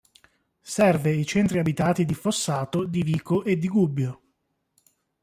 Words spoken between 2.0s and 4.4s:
di Fossato di Vico e di Gubbio.